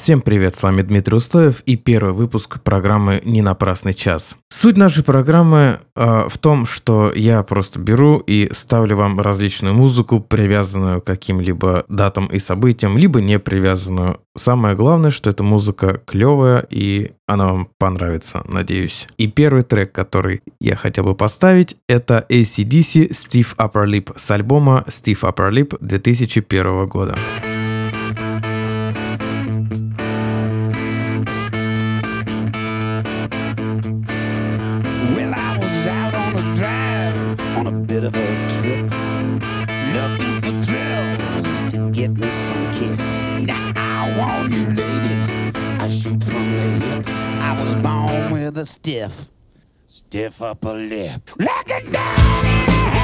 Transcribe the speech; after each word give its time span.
Всем 0.00 0.22
привет, 0.22 0.56
с 0.56 0.62
вами 0.62 0.80
Дмитрий 0.80 1.14
Устоев 1.14 1.60
и 1.66 1.76
первый 1.76 2.14
выпуск 2.14 2.62
программы 2.62 3.20
«Не 3.26 3.42
напрасный 3.42 3.92
час». 3.92 4.34
Суть 4.48 4.78
нашей 4.78 5.04
программы 5.04 5.78
э, 5.94 6.22
в 6.26 6.38
том, 6.38 6.64
что 6.64 7.12
я 7.14 7.42
просто 7.42 7.78
беру 7.78 8.16
и 8.16 8.48
ставлю 8.50 8.96
вам 8.96 9.20
различную 9.20 9.74
музыку, 9.74 10.18
привязанную 10.20 11.02
к 11.02 11.04
каким-либо 11.04 11.84
датам 11.88 12.28
и 12.28 12.38
событиям, 12.38 12.96
либо 12.96 13.20
не 13.20 13.38
привязанную. 13.38 14.20
Самое 14.34 14.74
главное, 14.74 15.10
что 15.10 15.28
эта 15.28 15.42
музыка 15.42 16.00
клевая 16.06 16.66
и 16.70 17.10
она 17.26 17.48
вам 17.48 17.68
понравится, 17.76 18.42
надеюсь. 18.48 19.06
И 19.18 19.26
первый 19.26 19.64
трек, 19.64 19.92
который 19.92 20.40
я 20.62 20.76
хотел 20.76 21.04
бы 21.04 21.14
поставить, 21.14 21.76
это 21.90 22.24
ACDC 22.30 23.10
Steve 23.10 23.54
Upper 23.58 23.84
Lip 23.84 24.14
с 24.16 24.30
альбома 24.30 24.82
Steve 24.88 25.20
Upper 25.20 25.50
Lip 25.50 25.76
2001 25.78 26.88
года. 26.88 27.18
The 48.60 48.66
stiff, 48.66 49.28
stiff 49.86 50.42
upper 50.42 50.74
lip. 50.74 51.30
Looking 51.38 51.92
down 51.92 52.99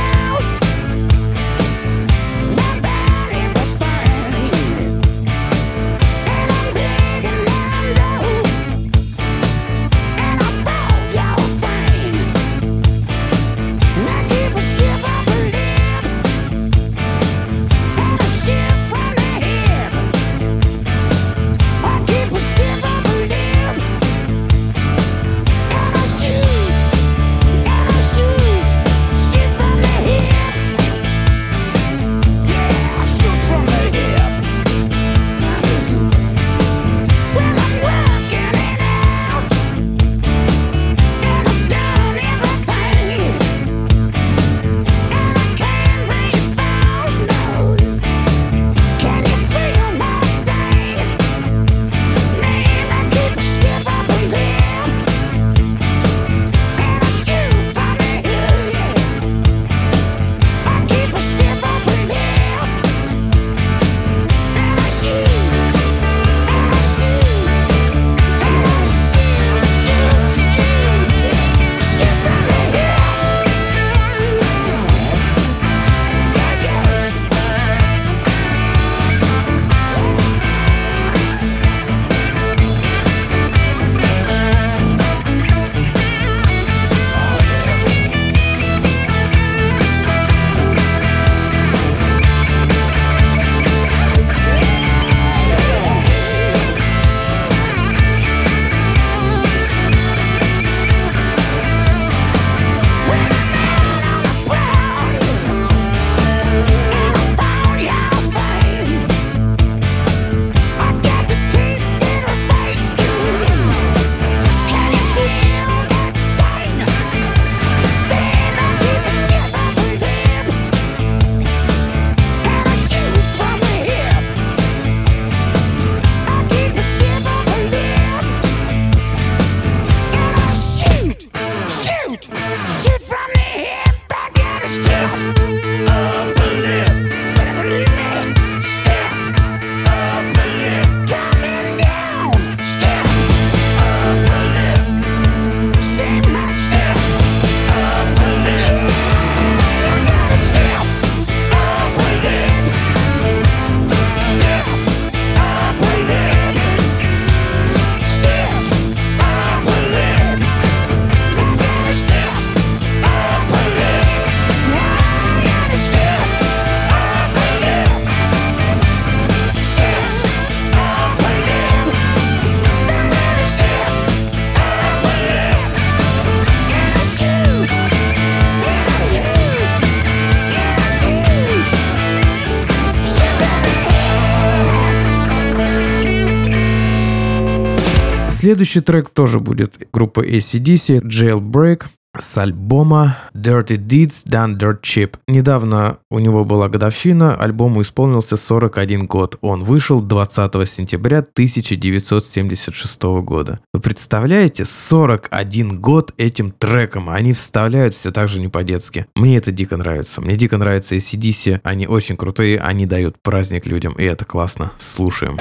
Следующий 188.47 188.81
трек 188.81 189.09
тоже 189.09 189.41
будет 189.41 189.89
группа 189.93 190.21
ACDC, 190.21 191.01
Jailbreak 191.03 191.83
с 192.17 192.39
альбома 192.39 193.19
Dirty 193.35 193.77
Deeds 193.77 194.25
Done 194.25 194.57
Dirt 194.57 194.83
Cheap. 194.83 195.17
Недавно 195.27 195.99
у 196.13 196.21
него 196.21 196.45
была 196.45 196.69
годовщина, 196.69 197.35
альбому 197.35 197.83
исполнился 197.83 198.37
41 198.37 199.09
год. 199.09 199.37
Он 199.41 199.65
вышел 199.65 200.01
20 200.01 200.69
сентября 200.69 201.19
1976 201.19 203.03
года. 203.25 203.59
Вы 203.75 203.81
представляете, 203.81 204.65
41 204.65 205.81
год 205.81 206.15
этим 206.17 206.53
треком, 206.53 207.11
они 207.11 207.33
вставляют 207.33 207.95
все 207.95 208.13
так 208.13 208.29
же 208.29 208.41
не 208.41 208.47
по-детски. 208.47 209.07
Мне 209.17 209.39
это 209.39 209.51
дико 209.51 209.77
нравится. 209.77 210.21
Мне 210.21 210.37
дико 210.37 210.57
нравится 210.57 210.95
ACDC, 210.95 211.63
они 211.65 211.89
очень 211.89 212.17
крутые, 212.17 212.61
они 212.61 212.87
дают 212.87 213.17
праздник 213.25 213.67
людям, 213.67 213.95
и 213.95 214.05
это 214.05 214.25
классно. 214.25 214.71
Слушаем. 214.79 215.37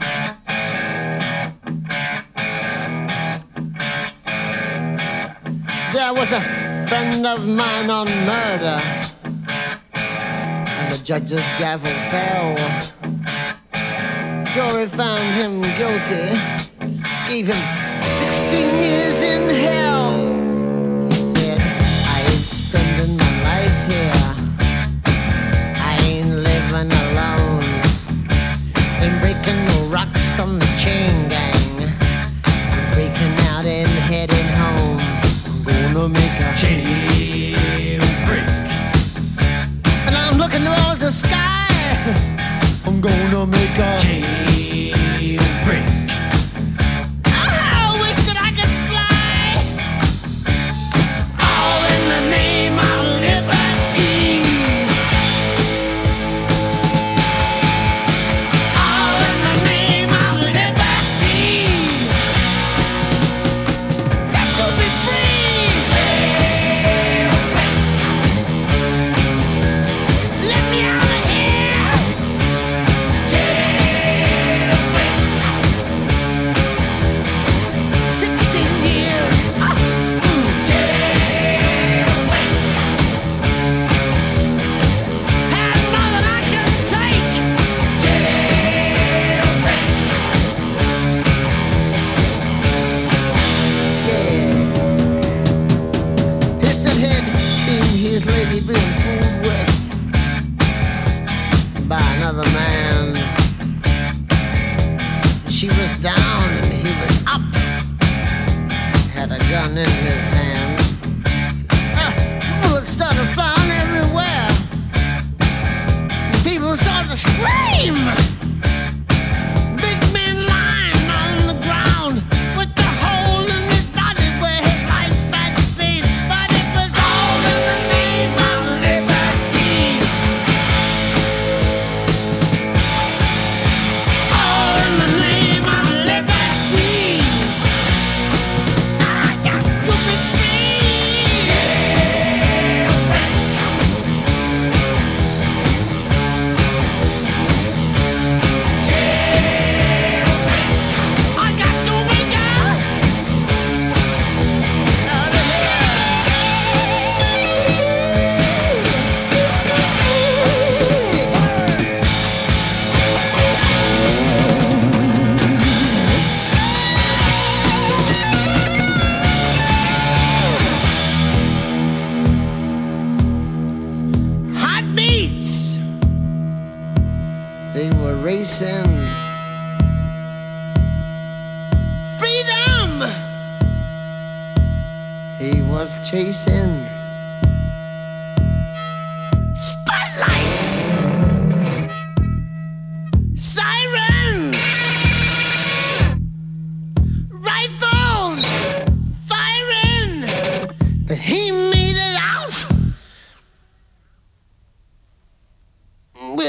There 0.00 0.29
was 6.30 6.44
a 6.44 6.86
friend 6.88 7.26
of 7.26 7.46
mine 7.46 7.90
on 7.90 8.06
murder, 8.26 8.80
and 9.94 10.92
the 10.92 11.00
judge's 11.02 11.46
gavel 11.58 11.90
fell. 12.10 12.56
Jury 14.54 14.86
found 14.86 15.26
him 15.34 15.60
guilty, 15.78 16.38
gave 17.28 17.46
him 17.48 18.00
16 18.00 18.74
years 18.82 19.22
in 19.22 19.48
hell. 19.54 19.99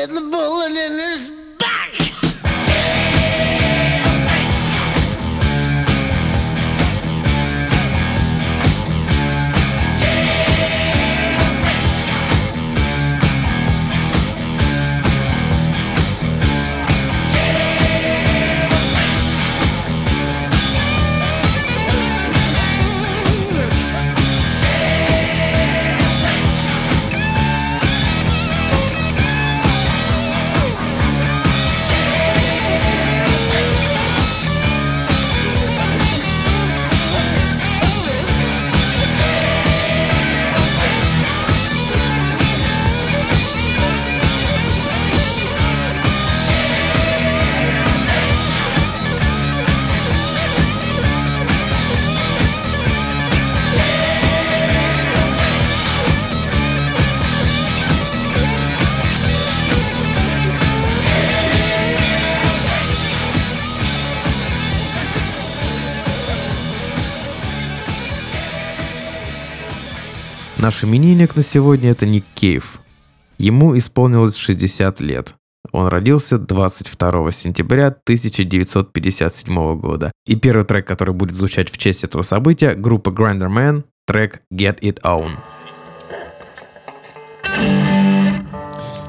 With 0.02 0.16
the 0.16 0.22
bullet 0.22 0.72
in 0.72 0.94
his 0.94 1.11
Наш 70.82 70.90
именинник 70.90 71.36
на 71.36 71.44
сегодня 71.44 71.92
это 71.92 72.08
Ник 72.08 72.26
Кейв. 72.34 72.80
Ему 73.38 73.78
исполнилось 73.78 74.36
60 74.36 75.00
лет. 75.02 75.36
Он 75.72 75.88
родился 75.88 76.40
22 76.40 77.32
сентября 77.32 77.88
1957 77.88 79.80
года. 79.80 80.12
И 80.26 80.36
первый 80.36 80.66
трек, 80.66 80.88
который 80.88 81.14
будет 81.14 81.36
звучать 81.36 81.70
в 81.70 81.78
честь 81.78 82.04
этого 82.04 82.24
события, 82.24 82.74
группа 82.74 83.10
Grinder 83.12 83.48
Man, 83.48 83.84
трек 84.08 84.42
Get 84.52 84.80
It 84.80 85.02
On. 85.04 85.30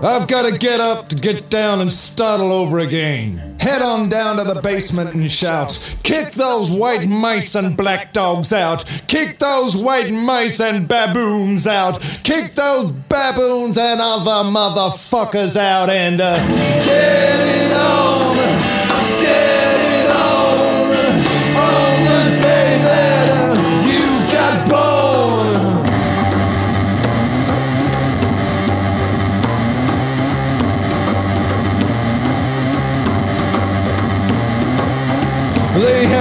I've 0.04 0.26
got 0.26 0.50
to 0.50 0.58
get 0.58 0.80
up 0.80 1.08
to 1.10 1.16
get 1.16 1.48
down 1.48 1.80
and 1.80 1.92
start 1.92 2.40
all 2.40 2.52
over 2.52 2.80
again. 2.80 3.56
Head 3.60 3.82
on 3.82 4.08
down 4.08 4.36
to 4.38 4.44
the 4.44 4.60
basement 4.60 5.14
and 5.14 5.30
shout, 5.30 5.78
Kick 6.02 6.32
those 6.32 6.72
white 6.72 7.06
mice 7.06 7.54
and 7.54 7.76
black 7.76 8.12
dogs 8.12 8.52
out. 8.52 8.84
Kick 9.06 9.38
those 9.38 9.76
white 9.76 10.10
mice 10.10 10.60
and 10.60 10.88
baboons 10.88 11.68
out. 11.68 12.00
Kick 12.24 12.56
those 12.56 12.90
baboons 12.90 13.78
and 13.78 14.00
other 14.00 14.50
motherfuckers 14.50 15.56
out 15.56 15.88
and 15.88 16.20
uh, 16.20 16.44
get 16.84 17.38
it 17.40 17.72
on. 17.72 18.21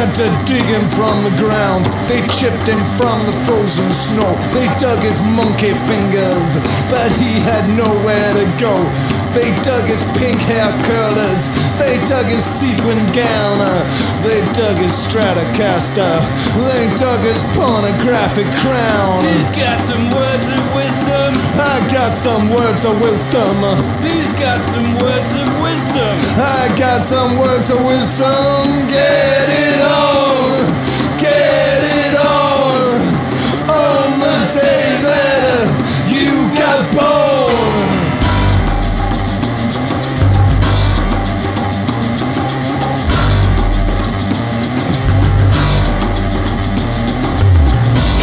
Had 0.01 0.15
to 0.17 0.29
dig 0.49 0.65
him 0.65 0.81
from 0.97 1.13
the 1.21 1.29
ground. 1.37 1.85
They 2.09 2.25
chipped 2.33 2.65
him 2.65 2.81
from 2.97 3.21
the 3.29 3.37
frozen 3.45 3.93
snow. 3.93 4.33
They 4.49 4.65
dug 4.81 4.97
his 5.05 5.21
monkey 5.37 5.77
fingers, 5.85 6.57
but 6.89 7.13
he 7.21 7.37
had 7.45 7.69
nowhere 7.77 8.33
to 8.33 8.45
go. 8.57 8.73
They 9.37 9.53
dug 9.61 9.85
his 9.85 10.01
pink 10.17 10.41
hair 10.49 10.73
curlers. 10.89 11.53
They 11.77 12.01
dug 12.09 12.25
his 12.25 12.43
sequin 12.43 12.99
gown. 13.13 13.61
They 14.25 14.41
dug 14.57 14.75
his 14.81 14.91
Stratocaster. 14.91 16.17
They 16.57 16.89
dug 16.97 17.21
his 17.21 17.45
pornographic 17.55 18.49
crown. 18.59 19.23
He's 19.23 19.53
got 19.53 19.79
some 19.85 20.09
words 20.11 20.49
of 20.49 20.61
wisdom. 20.75 21.31
I 21.61 21.77
got 21.93 22.17
some 22.17 22.49
words 22.49 22.83
of 22.83 22.99
wisdom. 22.99 23.55
He's 24.03 24.30
got 24.41 24.59
some 24.73 24.91
words 24.97 25.33
of 25.37 25.61
wisdom. 25.61 26.13
I 26.41 26.73
got 26.75 27.03
some 27.03 27.37
words 27.37 27.69
of 27.69 27.77
wisdom. 27.85 28.89
Get 28.89 29.45
it 29.69 29.79
on, 29.85 30.65
get 31.21 31.81
it 32.01 32.15
on. 32.17 32.97
On 33.69 34.19
the 34.19 34.37
day 34.49 34.81
that 35.05 35.41
uh, 35.45 35.69
you 36.09 36.49
got 36.57 36.81
born. 36.89 38.01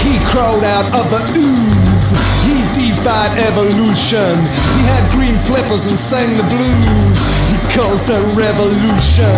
He 0.03 0.19
crawled 0.27 0.65
out 0.65 0.87
of 0.99 1.07
the 1.15 1.23
ooze. 1.39 2.11
He 2.43 2.59
defied 2.75 3.39
evolution. 3.39 4.68
He 4.89 4.95
had 4.97 5.13
green 5.13 5.37
flippers 5.37 5.85
and 5.93 6.01
sang 6.01 6.33
the 6.41 6.49
blues. 6.49 7.17
He 7.53 7.61
caused 7.77 8.09
a 8.09 8.17
revolution. 8.33 9.37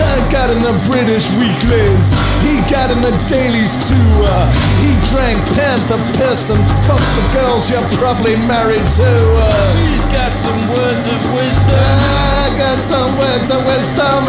I 0.00 0.16
got 0.32 0.48
in 0.48 0.64
the 0.64 0.72
British 0.88 1.28
weeklies. 1.36 2.16
He 2.40 2.56
got 2.72 2.88
in 2.88 3.04
the 3.04 3.12
dailies 3.28 3.76
too. 3.76 4.08
Uh, 4.24 4.48
he 4.80 4.96
drank 5.12 5.36
Panther 5.52 6.00
piss 6.16 6.48
and 6.48 6.64
fucked 6.88 7.12
the 7.12 7.24
girls 7.36 7.68
you're 7.68 7.84
probably 8.00 8.40
married 8.48 8.88
to. 8.96 9.10
Uh, 9.36 9.44
He's 9.84 10.06
got 10.16 10.32
some 10.32 10.64
words 10.72 11.04
of 11.12 11.20
wisdom. 11.36 11.92
I 12.40 12.56
got 12.56 12.80
some 12.80 13.12
words 13.20 13.48
of 13.52 13.60
wisdom. 13.68 14.22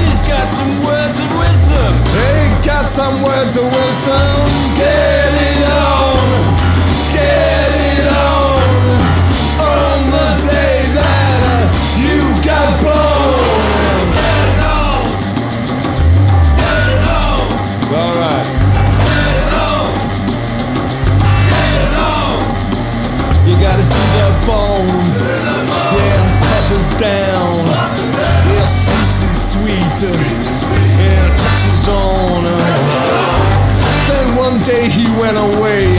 He's 0.00 0.24
got 0.24 0.48
some 0.48 0.74
words 0.80 1.18
of 1.20 1.28
wisdom. 1.36 1.92
They 2.16 2.40
got 2.64 2.88
some 2.88 3.20
words 3.20 3.60
of 3.60 3.68
wisdom. 3.68 4.32
Get 4.80 5.28
it 5.28 5.60
on, 5.76 5.95
down. 26.98 27.64
Yeah, 28.48 28.64
sweets 28.64 29.20
is 29.24 29.36
sweet. 29.52 29.96
Yeah, 30.96 31.28
Texas 31.36 31.88
on. 31.88 32.44
Then 34.08 34.36
one 34.38 34.62
day 34.62 34.88
he 34.88 35.04
went 35.18 35.36
away. 35.36 35.92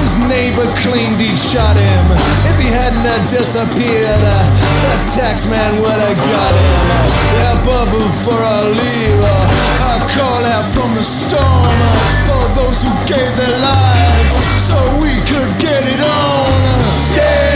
His 0.00 0.18
neighbor 0.26 0.66
claimed 0.82 1.20
he 1.20 1.36
shot 1.36 1.76
him. 1.76 2.04
If 2.48 2.56
he 2.58 2.68
hadn't 2.72 3.06
have 3.06 3.28
disappeared, 3.30 4.22
uh, 4.24 4.42
the 4.82 4.96
tax 5.14 5.46
man 5.46 5.78
would 5.78 6.00
have 6.00 6.18
got 6.18 6.54
him. 6.58 6.86
Yeah, 7.38 7.56
but 7.62 7.86
before 7.92 8.40
I 8.40 8.60
leave, 8.72 9.20
uh, 9.20 9.90
I 9.92 9.94
call 10.16 10.42
out 10.48 10.64
from 10.64 10.94
the 10.96 11.04
storm 11.04 11.76
uh, 11.86 11.98
for 12.26 12.44
those 12.58 12.82
who 12.82 12.92
gave 13.06 13.30
their 13.36 13.58
lives 13.62 14.34
so 14.58 14.74
we 14.98 15.12
could 15.28 15.52
get 15.60 15.84
it 15.86 16.00
on. 16.00 16.50
Get 17.14 17.51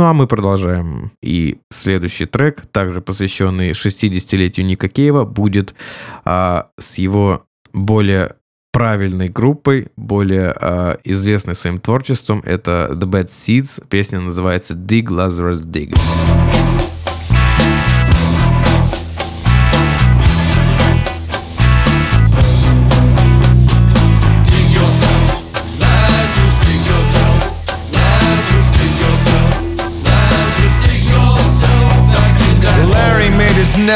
Ну 0.00 0.06
а 0.06 0.14
мы 0.14 0.26
продолжаем. 0.26 1.12
И 1.20 1.58
следующий 1.68 2.24
трек, 2.24 2.62
также 2.72 3.02
посвященный 3.02 3.72
60-летию 3.72 4.64
Ника 4.64 4.88
Кейва, 4.88 5.26
будет 5.26 5.74
а, 6.24 6.68
с 6.78 6.96
его 6.96 7.42
более 7.74 8.30
правильной 8.72 9.28
группой, 9.28 9.88
более 9.98 10.54
а, 10.58 10.96
известной 11.04 11.54
своим 11.54 11.78
творчеством. 11.78 12.40
Это 12.46 12.88
The 12.92 13.06
Bad 13.06 13.26
Seeds. 13.26 13.86
Песня 13.90 14.20
называется 14.20 14.72
Dig 14.72 15.08
Lazarus 15.08 15.70
Dig. 15.70 15.92
Dig 15.92 16.69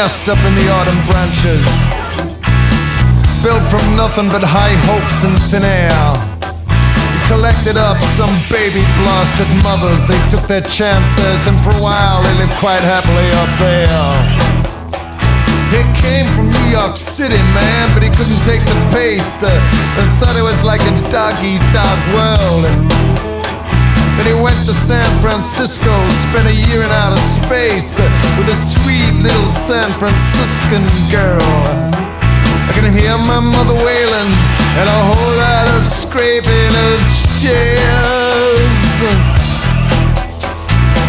nest 0.05 0.29
up 0.29 0.37
in 0.45 0.53
the 0.53 0.69
autumn 0.69 1.01
branches. 1.09 1.65
Built 3.41 3.65
from 3.73 3.81
nothing 3.97 4.29
but 4.29 4.45
high 4.45 4.77
hopes 4.85 5.25
and 5.25 5.33
thin 5.49 5.65
air. 5.65 6.05
He 7.09 7.19
collected 7.25 7.73
up 7.73 7.97
some 8.13 8.29
baby 8.45 8.85
blasted 9.01 9.49
mothers. 9.65 10.05
They 10.05 10.21
took 10.29 10.45
their 10.45 10.61
chances, 10.61 11.49
and 11.49 11.57
for 11.57 11.73
a 11.73 11.81
while 11.81 12.21
they 12.21 12.37
lived 12.37 12.53
quite 12.61 12.85
happily 12.85 13.29
up 13.41 13.49
there. 13.57 14.05
He 15.73 15.81
came 15.97 16.29
from 16.37 16.53
New 16.53 16.67
York 16.69 16.93
City, 16.93 17.41
man, 17.57 17.89
but 17.97 18.05
he 18.05 18.13
couldn't 18.13 18.45
take 18.45 18.61
the 18.61 18.77
pace 18.93 19.41
uh, 19.41 19.49
and 19.49 20.05
thought 20.21 20.37
it 20.37 20.45
was 20.45 20.61
like 20.61 20.85
a 20.85 20.93
doggy 21.09 21.57
dog 21.73 21.97
world. 22.13 22.61
And 22.69 23.14
then 24.17 24.25
he 24.31 24.33
went 24.33 24.55
to 24.65 24.73
San 24.73 25.07
Francisco, 25.19 25.91
spent 26.09 26.47
a 26.47 26.55
year 26.55 26.79
in 26.79 26.91
outer 27.03 27.19
space 27.19 27.99
with 28.39 28.47
a 28.47 28.55
sweet 28.55 29.11
little 29.19 29.45
San 29.45 29.91
Franciscan 29.93 30.87
girl. 31.11 31.43
I 31.43 32.71
can 32.73 32.87
hear 32.91 33.15
my 33.27 33.39
mother 33.43 33.75
wailing 33.75 34.31
and 34.79 34.87
a 34.87 35.01
whole 35.11 35.33
lot 35.39 35.67
of 35.75 35.85
scraping 35.85 36.71
of 36.91 36.97
chairs. 37.43 38.79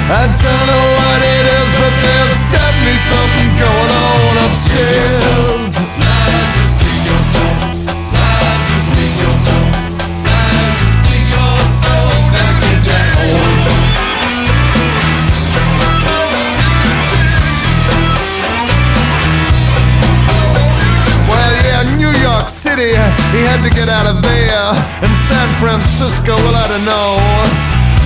I 0.07 0.27
don't 0.27 0.67
know 0.71 0.87
what 0.99 1.21
it 1.23 1.45
is, 1.47 1.71
but 1.83 1.95
there's 2.03 2.43
definitely 2.51 2.99
something 3.11 3.49
going 3.59 3.91
on 3.91 4.35
upstairs. 4.47 6.06
City, 22.77 22.93
he 23.33 23.41
had 23.41 23.65
to 23.65 23.71
get 23.73 23.89
out 23.89 24.05
of 24.05 24.21
there. 24.21 24.65
And 25.01 25.17
San 25.17 25.49
Francisco, 25.57 26.37
well, 26.37 26.57
I 26.57 26.69
don't 26.69 26.85
know. 26.85 27.17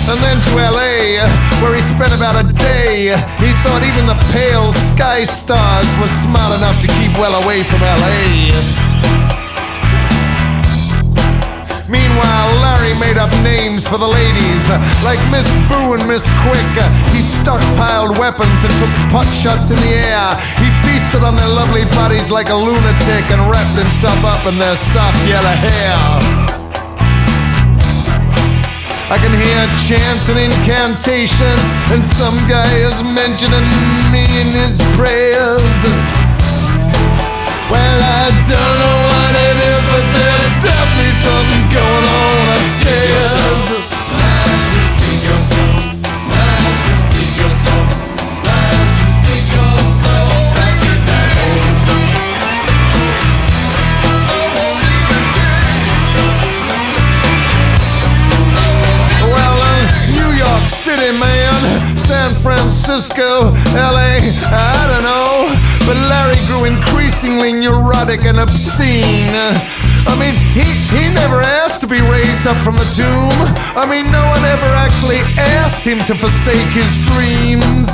And 0.07 0.19
then 0.23 0.39
to 0.39 0.51
LA, 0.55 1.19
where 1.59 1.75
he 1.75 1.83
spent 1.83 2.15
about 2.15 2.39
a 2.39 2.47
day. 2.55 3.11
He 3.43 3.51
thought 3.63 3.83
even 3.83 4.07
the 4.07 4.19
pale 4.31 4.71
sky 4.71 5.25
stars 5.25 5.91
were 5.99 6.07
smart 6.07 6.55
enough 6.59 6.79
to 6.83 6.89
keep 7.03 7.11
well 7.19 7.35
away 7.43 7.65
from 7.65 7.83
LA. 7.83 8.55
Meanwhile, 11.91 12.60
Larry 12.91 12.99
made 13.01 13.19
up 13.19 13.31
names 13.43 13.87
for 13.87 13.99
the 13.99 14.07
ladies, 14.07 14.69
like 15.05 15.19
Miss 15.31 15.47
Boo 15.69 15.95
and 15.95 16.07
Miss 16.09 16.29
Quick. 16.43 16.75
He 17.15 17.23
stockpiled 17.23 18.19
weapons 18.19 18.65
and 18.65 18.73
took 18.79 18.91
pot 19.11 19.27
shots 19.31 19.71
in 19.71 19.77
the 19.79 19.95
air. 19.95 20.35
He 20.59 20.69
feasted 20.83 21.23
on 21.23 21.37
their 21.37 21.49
lovely 21.49 21.85
bodies 21.95 22.31
like 22.31 22.49
a 22.51 22.55
lunatic 22.55 23.31
and 23.31 23.41
wrapped 23.51 23.77
himself 23.79 24.19
up 24.25 24.47
in 24.47 24.59
their 24.59 24.77
soft 24.77 25.19
yellow 25.29 25.55
hair. 25.55 25.99
I 29.11 29.19
can 29.19 29.35
hear 29.35 29.61
chants 29.87 30.31
and 30.31 30.39
incantations, 30.39 31.67
and 31.91 32.03
some 32.03 32.37
guy 32.47 32.71
is 32.75 33.03
mentioning 33.03 33.67
me 34.11 34.23
in 34.23 34.49
his 34.55 34.83
prayers. 34.99 35.79
Well, 37.71 37.99
I 38.03 38.31
don't 38.51 38.77
know 38.83 38.99
what 39.11 39.33
it 39.35 39.57
is, 39.63 39.83
but 39.95 40.07
there's 40.11 40.80
something 41.21 41.65
going 41.69 42.05
on 42.09 42.47
upstairs. 42.57 43.77
Uh, 44.13 44.51
New 60.17 60.33
York 60.37 60.67
City, 60.67 61.13
man, 61.19 61.97
San 61.97 62.31
Francisco, 62.43 63.53
LA, 63.75 64.19
I 64.51 64.87
don't 64.91 65.05
know. 65.05 65.71
But 65.87 65.97
Larry 66.09 66.39
grew 66.47 66.65
increasingly 66.67 67.53
neurotic 67.53 68.25
and 68.25 68.39
obscene. 68.39 69.35
I 70.07 70.17
mean, 70.17 70.35
he, 70.57 70.65
he 70.95 71.13
never 71.13 71.41
asked 71.41 71.81
to 71.83 71.89
be 71.89 72.01
raised 72.01 72.47
up 72.47 72.57
from 72.65 72.77
the 72.77 72.89
tomb. 72.97 73.37
I 73.77 73.85
mean, 73.85 74.13
no 74.13 74.25
one 74.29 74.45
ever 74.45 74.71
actually 74.77 75.21
asked 75.61 75.87
him 75.87 75.99
to 76.07 76.15
forsake 76.15 76.73
his 76.73 77.01
dreams. 77.05 77.93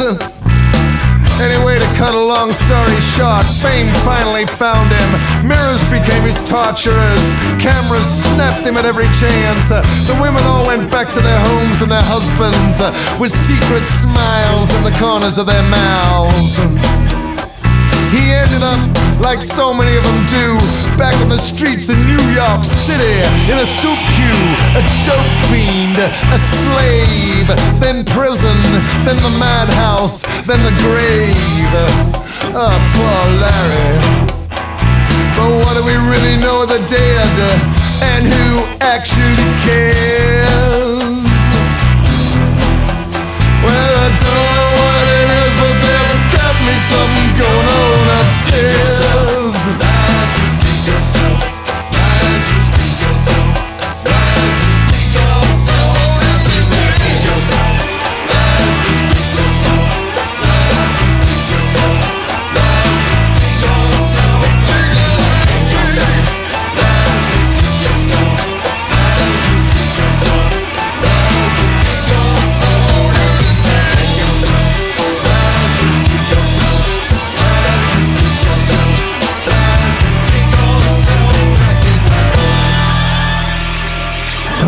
Anyway, 1.37 1.77
to 1.79 1.91
cut 2.01 2.15
a 2.15 2.19
long 2.19 2.51
story 2.51 2.97
short, 3.13 3.45
fame 3.45 3.93
finally 4.09 4.47
found 4.47 4.89
him. 4.89 5.11
Mirrors 5.45 5.85
became 5.93 6.23
his 6.25 6.41
torturers. 6.49 7.25
Cameras 7.61 8.09
snapped 8.09 8.65
him 8.65 8.77
at 8.79 8.87
every 8.87 9.09
chance. 9.13 9.69
The 9.69 10.17
women 10.17 10.41
all 10.49 10.67
went 10.67 10.91
back 10.91 11.13
to 11.13 11.21
their 11.21 11.41
homes 11.53 11.83
and 11.83 11.91
their 11.91 12.07
husbands 12.09 12.81
with 13.21 13.31
secret 13.31 13.85
smiles 13.85 14.73
in 14.73 14.83
the 14.85 14.97
corners 14.99 15.37
of 15.37 15.45
their 15.45 15.65
mouths. 15.69 17.16
He 18.15 18.33
ended 18.33 18.63
up, 18.63 18.81
like 19.21 19.43
so 19.43 19.75
many 19.75 19.97
of 19.97 20.05
them 20.05 20.21
do, 20.31 20.57
back 20.97 21.15
on 21.21 21.29
the 21.29 21.39
streets 21.39 21.91
of 21.91 21.99
New 21.99 22.25
York 22.33 22.63
City 22.63 23.19
in 23.51 23.59
a 23.59 23.67
soup 23.67 23.99
queue, 24.15 24.45
a 24.79 24.83
dope 25.05 25.37
fiend, 25.51 25.99
a 25.99 26.39
slave, 26.39 27.49
then 27.83 28.05
prison, 28.05 28.57
then 29.05 29.17
the 29.19 29.35
madhouse, 29.39 30.23
then 30.47 30.63
the 30.63 30.75
grave. 30.81 31.73
Oh, 32.55 32.77
poor 32.95 33.21
Larry. 33.43 34.37
But 35.37 35.51
what 35.61 35.75
do 35.77 35.83
we 35.85 35.97
really 36.09 36.37
know 36.41 36.63
of 36.63 36.69
the 36.69 36.81
dead? 36.89 37.37
And 38.03 38.27
who 38.27 38.65
actually 38.81 39.51
cares? 39.65 40.97
Well, 43.65 43.95
I 44.05 44.09
don't 44.09 44.56
something 46.77 47.31
going 47.39 47.67
on 47.67 48.21
upstairs. 48.21 49.96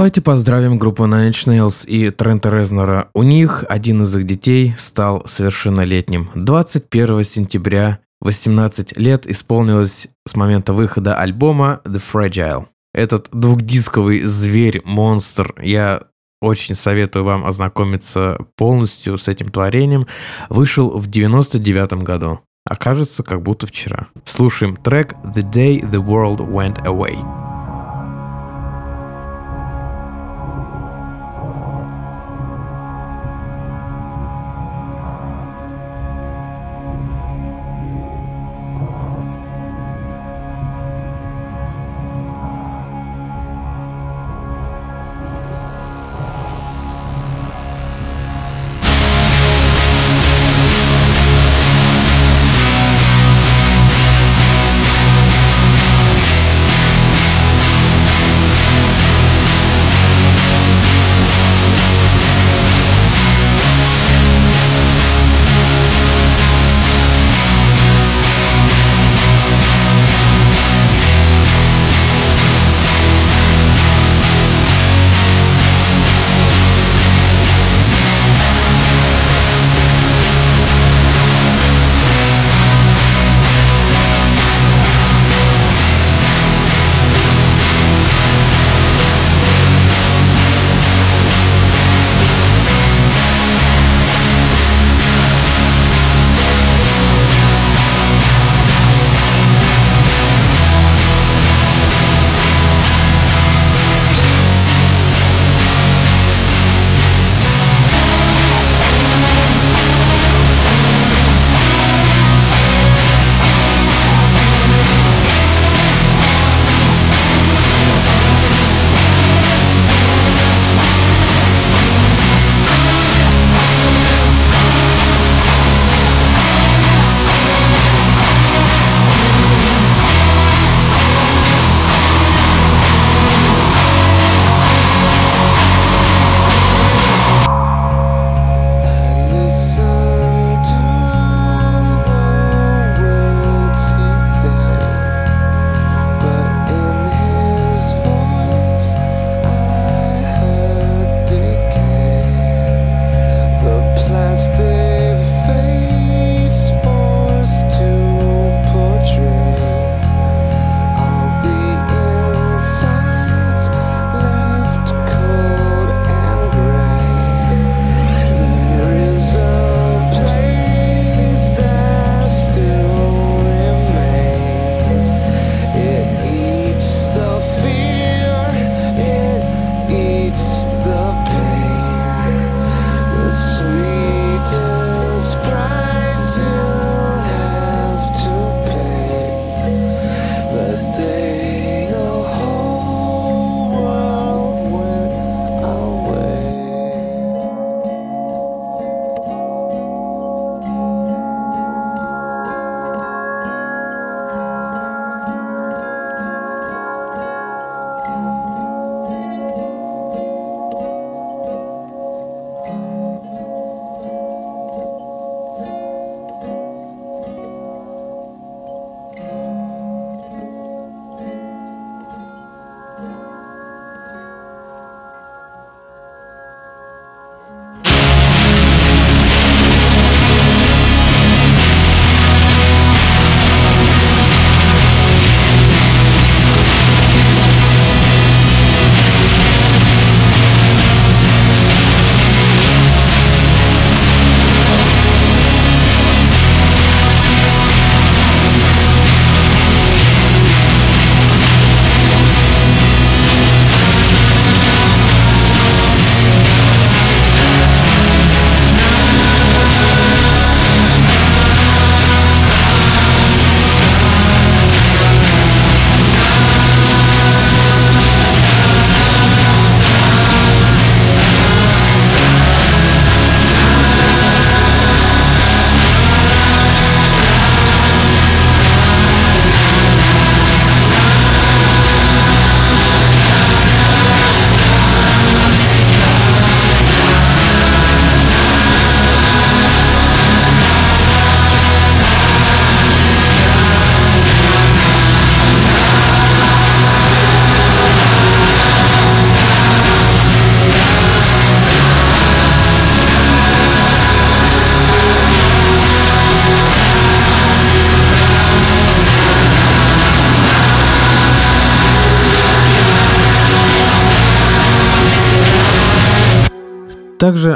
Давайте 0.09 0.23
поздравим 0.23 0.79
группу 0.79 1.05
Nine 1.05 1.29
Inch 1.29 1.47
Nails 1.47 1.87
и 1.87 2.09
Трента 2.09 2.49
Резнера. 2.49 3.11
У 3.13 3.23
них 3.23 3.63
один 3.69 4.05
из 4.05 4.17
их 4.17 4.25
детей 4.25 4.75
стал 4.79 5.23
совершеннолетним. 5.27 6.31
21 6.35 7.25
сентября 7.25 7.99
18 8.23 8.97
лет 8.97 9.27
исполнилось 9.27 10.09
с 10.27 10.35
момента 10.35 10.73
выхода 10.73 11.15
альбома 11.15 11.83
The 11.85 12.01
Fragile. 12.01 12.69
Этот 12.95 13.29
двухдисковый 13.33 14.23
зверь, 14.23 14.81
монстр, 14.87 15.55
я 15.61 16.01
очень 16.41 16.75
советую 16.75 17.27
вам 17.27 17.45
ознакомиться 17.45 18.39
полностью 18.57 19.19
с 19.19 19.29
этим 19.29 19.51
творением, 19.51 20.07
вышел 20.49 20.89
в 20.99 21.09
99 21.09 22.03
году. 22.03 22.41
Окажется, 22.65 23.23
как 23.23 23.43
будто 23.43 23.67
вчера. 23.67 24.09
Слушаем 24.25 24.75
трек 24.77 25.13
The 25.23 25.43
Day 25.43 25.81
the 25.83 26.03
World 26.03 26.39
Went 26.39 26.83
Away. 26.87 27.48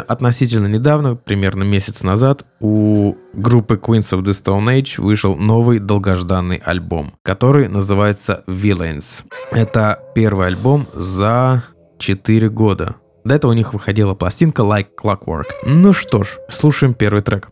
Относительно 0.02 0.66
недавно, 0.66 1.16
примерно 1.16 1.62
месяц 1.62 2.02
назад, 2.02 2.44
у 2.60 3.14
группы 3.32 3.76
Queens 3.76 4.12
of 4.12 4.22
the 4.22 4.32
Stone 4.32 4.66
Age 4.66 5.00
вышел 5.00 5.36
новый 5.36 5.78
долгожданный 5.78 6.56
альбом, 6.56 7.14
который 7.22 7.68
называется 7.68 8.44
Villains. 8.46 9.24
Это 9.50 10.00
первый 10.14 10.48
альбом 10.48 10.88
за 10.92 11.64
4 11.98 12.48
года. 12.50 12.96
До 13.24 13.34
этого 13.34 13.52
у 13.52 13.54
них 13.54 13.72
выходила 13.72 14.14
пластинка 14.14 14.62
Like 14.62 14.88
Clockwork. 15.00 15.46
Ну 15.64 15.92
что 15.92 16.22
ж, 16.22 16.38
слушаем 16.48 16.94
первый 16.94 17.22
трек. 17.22 17.50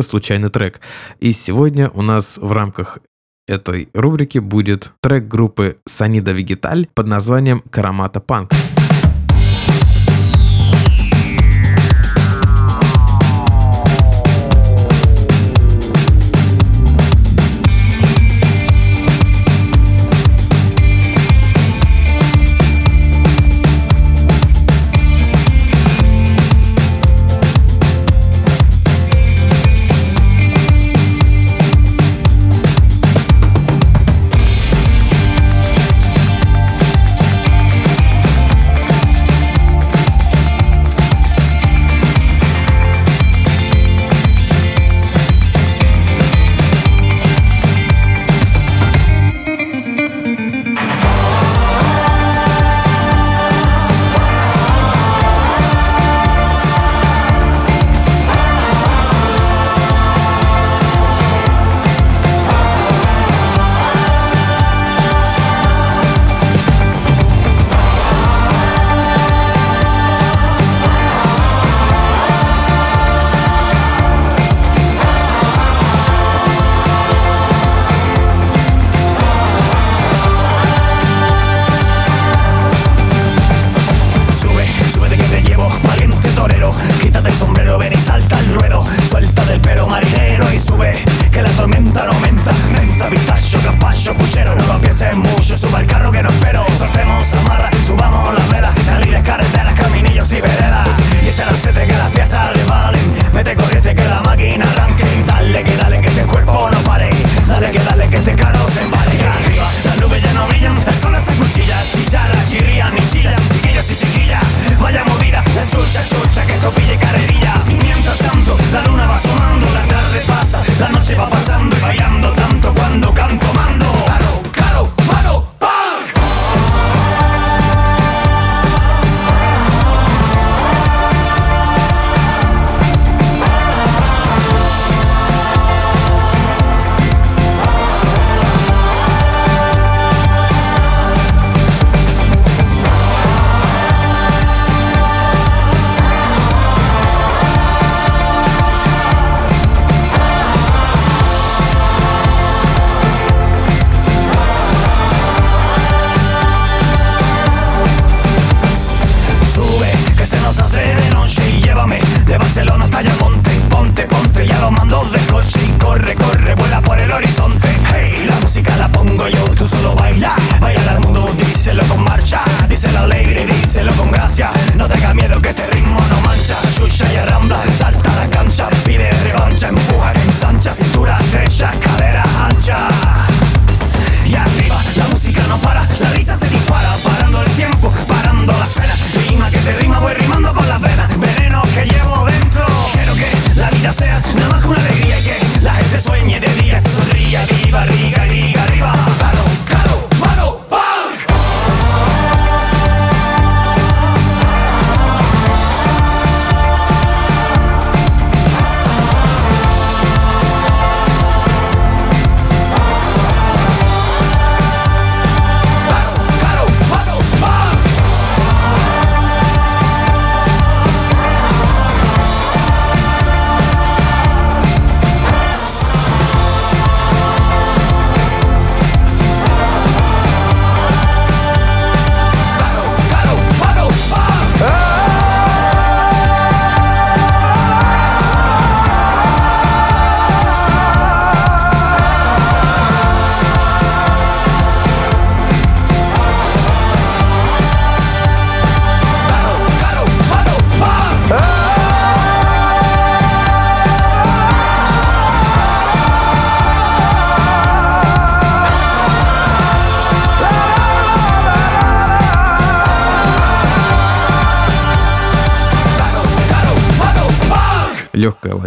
рубрика 0.00 0.02
«Случайный 0.02 0.50
трек». 0.50 0.80
И 1.20 1.32
сегодня 1.32 1.90
у 1.90 2.02
нас 2.02 2.38
в 2.38 2.52
рамках 2.52 2.98
этой 3.48 3.88
рубрики 3.94 4.38
будет 4.38 4.92
трек 5.00 5.28
группы 5.28 5.76
Санида 5.86 6.32
Вегеталь 6.32 6.86
под 6.94 7.06
названием 7.06 7.62
«Карамата 7.70 8.20
Панк». 8.20 8.50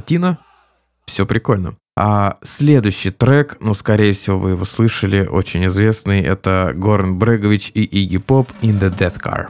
картина. 0.04 0.38
Все 1.06 1.26
прикольно. 1.26 1.76
А 1.96 2.38
следующий 2.42 3.12
трек, 3.12 3.58
ну, 3.62 3.74
скорее 3.74 4.14
всего, 4.14 4.40
вы 4.40 4.52
его 4.52 4.66
слышали, 4.66 5.28
очень 5.28 5.66
известный, 5.68 6.22
это 6.22 6.74
Горн 6.76 7.20
Брегович 7.20 7.72
и 7.74 7.84
Игги 7.84 8.18
Поп 8.18 8.52
«In 8.62 8.80
the 8.80 8.90
Death 8.90 9.22
Car». 9.22 9.50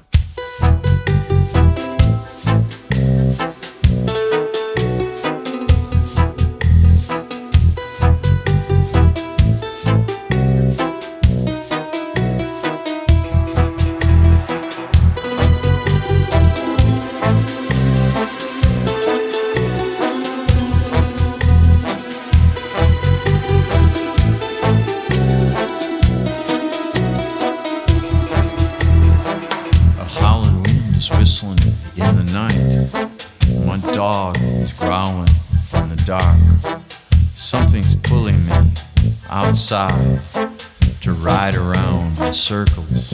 to 39.70 41.14
ride 41.20 41.56
around 41.56 42.20
in 42.20 42.34
circles. 42.34 43.14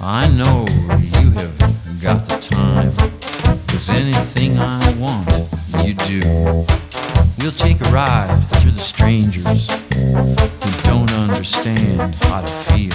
I 0.00 0.28
know 0.28 0.64
you 1.18 1.30
have 1.32 1.58
got 2.00 2.24
the 2.26 2.38
time, 2.40 2.92
cause 3.66 3.90
anything 3.90 4.56
I 4.58 4.92
want, 4.92 5.28
you 5.84 5.94
do. 5.94 6.64
We'll 7.38 7.50
take 7.50 7.80
a 7.80 7.90
ride 7.90 8.30
through 8.60 8.70
the 8.70 8.80
strangers 8.80 9.68
who 9.96 10.82
don't 10.84 11.12
understand 11.14 12.14
how 12.26 12.42
to 12.42 12.46
feel. 12.46 12.94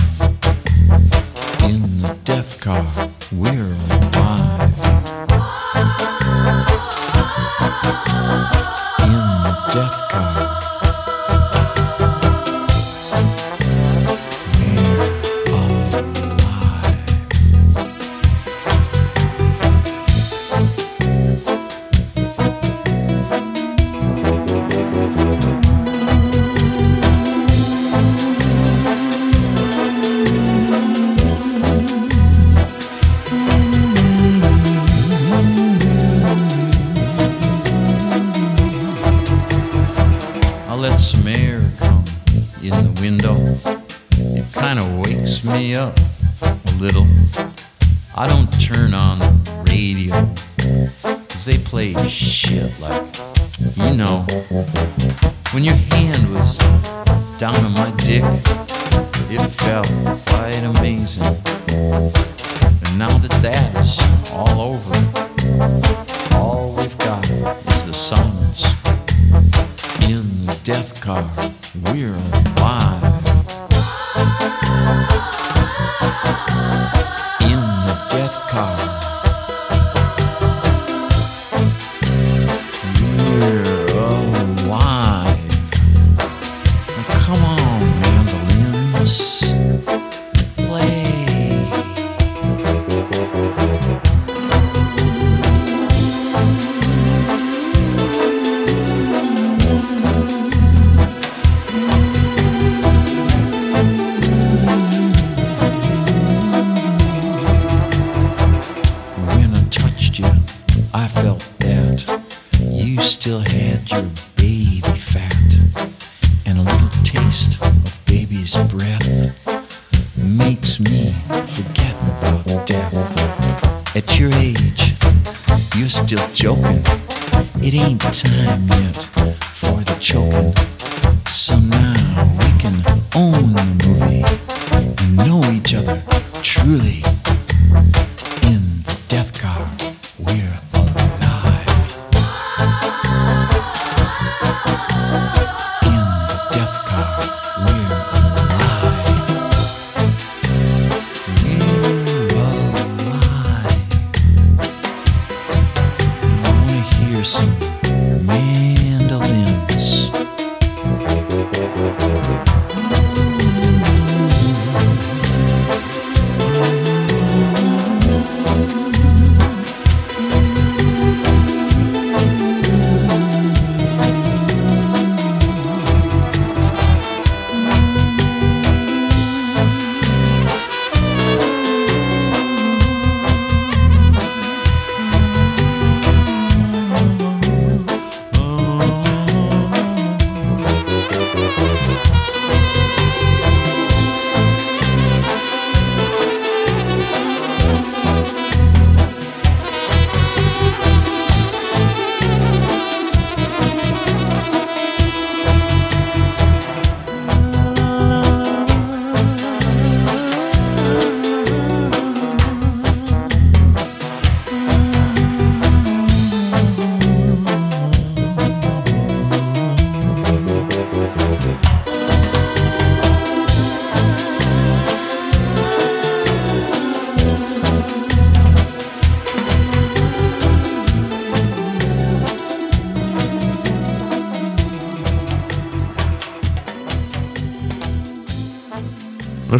In 1.69 1.82
the 2.01 2.17
death 2.23 2.62
car, 2.62 2.88
we're 3.34 3.75
alive. 3.99 4.61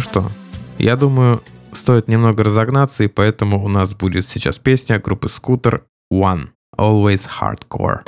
что, 0.02 0.30
я 0.78 0.96
думаю, 0.96 1.42
стоит 1.72 2.08
немного 2.08 2.44
разогнаться, 2.44 3.04
и 3.04 3.08
поэтому 3.08 3.64
у 3.64 3.68
нас 3.68 3.94
будет 3.94 4.26
сейчас 4.26 4.58
песня 4.58 4.98
группы 4.98 5.28
Scooter 5.28 5.82
One. 6.12 6.48
Always 6.78 7.28
Hardcore. 7.40 8.00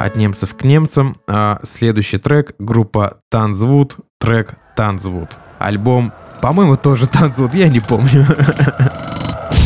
От 0.00 0.16
немцев 0.16 0.56
к 0.56 0.64
немцам. 0.64 1.18
А 1.28 1.60
следующий 1.62 2.16
трек 2.16 2.54
группа 2.58 3.18
Танзвуд, 3.28 3.96
трек 4.18 4.54
Танзвуд. 4.74 5.38
Альбом, 5.58 6.14
по-моему, 6.40 6.78
тоже 6.78 7.06
Танзвуд, 7.06 7.54
я 7.54 7.68
не 7.68 7.80
помню. 7.80 8.24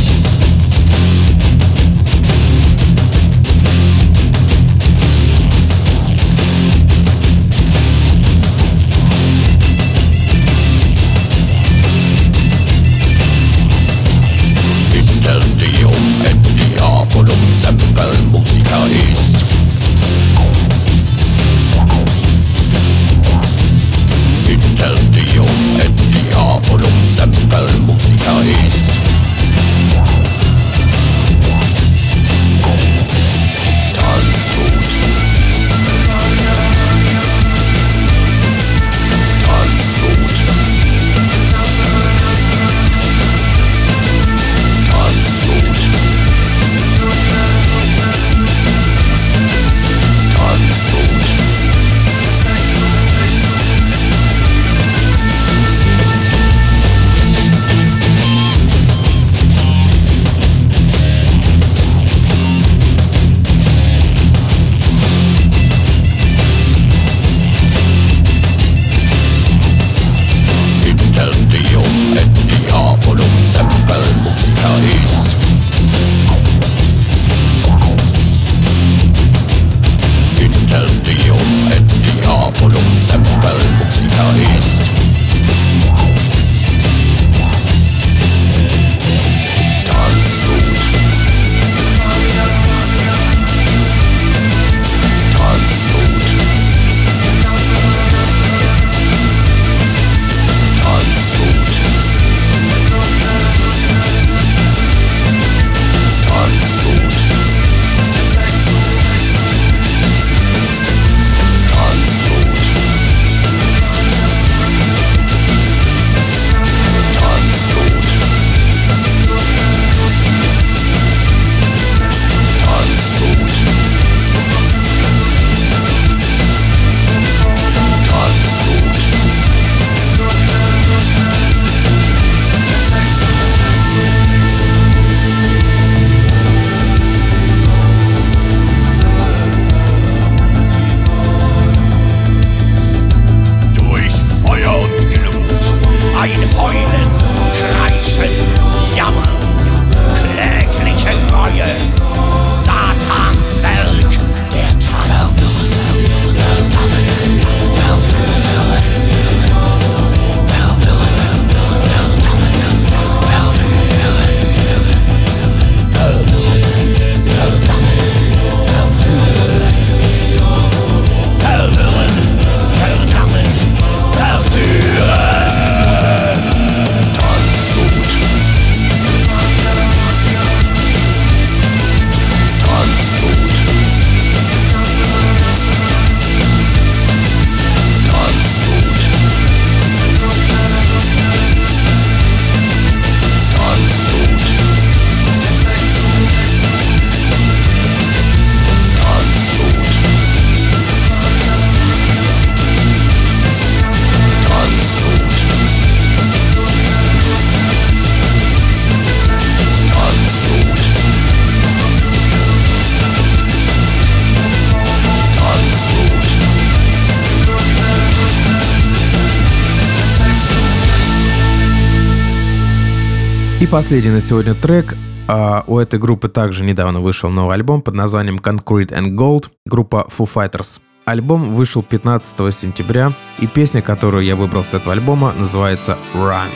последний 223.75 224.11
на 224.11 224.20
сегодня 224.20 224.55
трек. 224.55 224.95
А, 225.27 225.64
у 225.66 225.81
этой 225.81 225.99
группы 225.99 226.29
также 226.29 226.64
недавно 226.64 227.01
вышел 227.01 227.29
новый 227.29 227.57
альбом 227.57 227.83
под 227.83 227.97
названием 227.97 228.37
Concrete 228.37 228.91
and 228.91 229.16
Gold, 229.16 229.47
группа 229.66 230.07
Foo 230.16 230.29
Fighters. 230.33 230.81
Альбом 231.07 231.53
вышел 231.53 231.83
15 231.83 232.55
сентября, 232.55 233.16
и 233.41 233.49
песня, 233.49 233.83
которую 233.83 234.25
я 234.25 234.37
выбрал 234.37 234.62
с 234.62 234.75
этого 234.75 234.93
альбома, 234.93 235.33
называется 235.33 235.99
Run. 236.14 236.53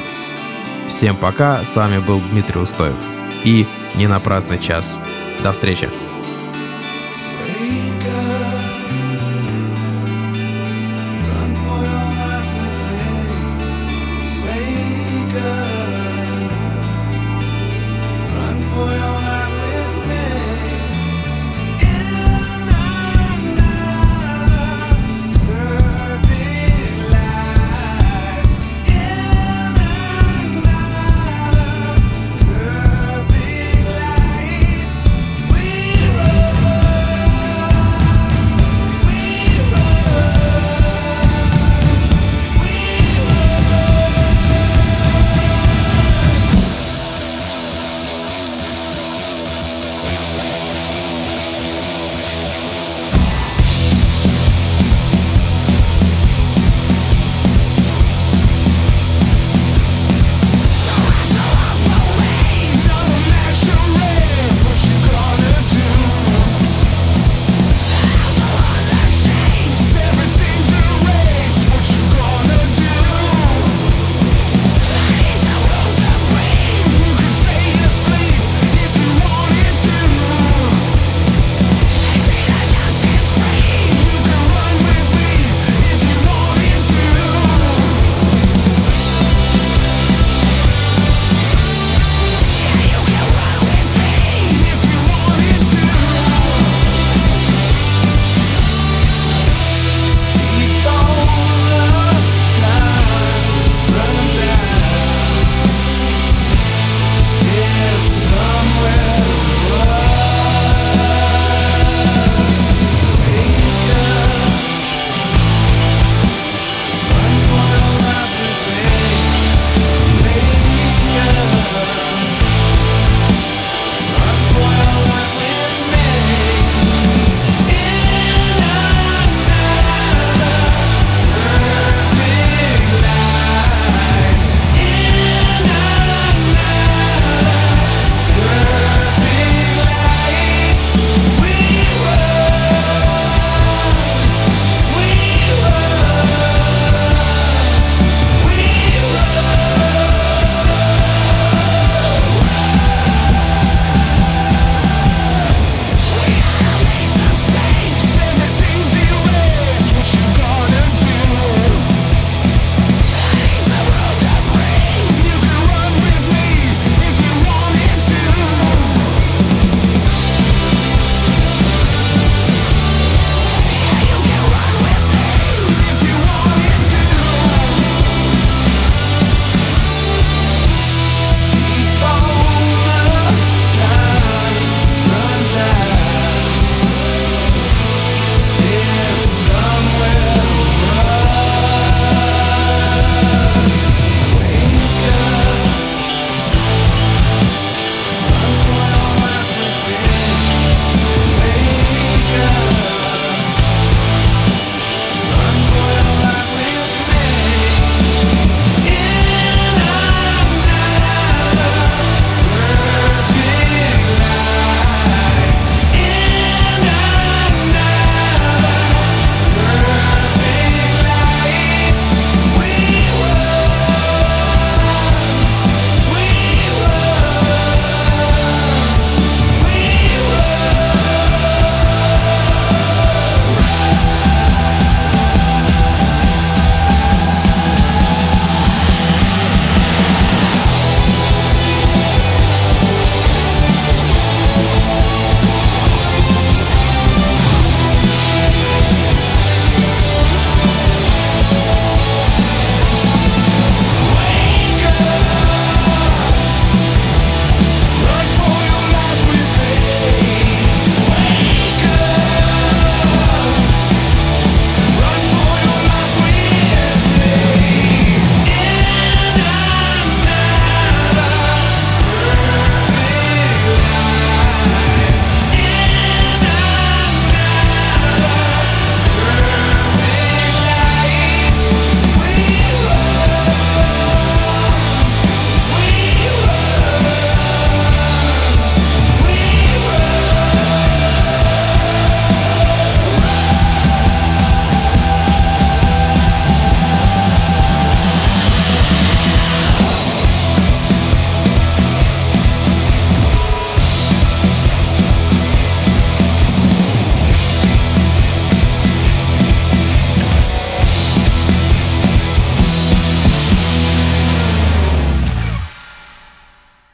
Всем 0.87 1.17
пока, 1.17 1.65
с 1.65 1.75
вами 1.75 1.99
был 1.99 2.21
Дмитрий 2.21 2.61
Устоев. 2.61 3.01
И 3.45 3.67
не 3.97 4.07
напрасный 4.07 4.61
час. 4.61 5.01
До 5.43 5.51
встречи. 5.51 5.89